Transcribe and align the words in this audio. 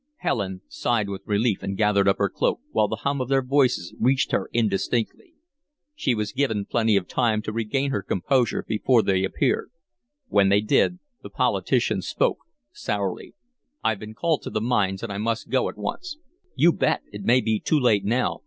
Helen 0.15 0.61
sighed 0.67 1.09
with 1.09 1.21
relief 1.27 1.61
and 1.61 1.77
gathered 1.77 2.07
up 2.07 2.17
her 2.17 2.27
cloak, 2.27 2.59
while 2.71 2.87
the 2.87 2.95
hum 3.05 3.21
of 3.21 3.29
their 3.29 3.43
voices 3.43 3.93
reached 3.99 4.31
her 4.31 4.49
indistinctly. 4.51 5.35
She 5.93 6.15
was 6.15 6.31
given 6.31 6.65
plenty 6.65 6.95
of 6.95 7.07
time 7.07 7.43
to 7.43 7.51
regain 7.53 7.91
her 7.91 8.01
composure 8.01 8.65
before 8.67 9.03
they 9.03 9.23
appeared. 9.23 9.69
When 10.27 10.49
they 10.49 10.61
did, 10.61 10.97
the 11.21 11.29
politician 11.29 12.01
spoke, 12.01 12.39
sourly: 12.71 13.35
"I've 13.83 13.99
been 13.99 14.15
called 14.15 14.41
to 14.41 14.49
the 14.49 14.59
mines, 14.59 15.03
and 15.03 15.11
I 15.13 15.19
must 15.19 15.51
go 15.51 15.69
at 15.69 15.77
once." 15.77 16.17
"You 16.55 16.73
bet! 16.73 17.03
It 17.11 17.21
may 17.21 17.39
be 17.39 17.59
too 17.59 17.79
late 17.79 18.03
now. 18.03 18.39